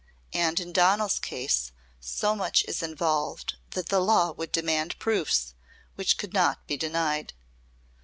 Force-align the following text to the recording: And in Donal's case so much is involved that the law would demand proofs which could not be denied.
And 0.33 0.59
in 0.59 0.73
Donal's 0.73 1.19
case 1.19 1.71
so 1.99 2.35
much 2.35 2.65
is 2.67 2.81
involved 2.81 3.57
that 3.69 3.89
the 3.89 3.99
law 3.99 4.31
would 4.31 4.51
demand 4.51 4.97
proofs 4.97 5.53
which 5.93 6.17
could 6.17 6.33
not 6.33 6.65
be 6.65 6.75
denied. 6.75 7.33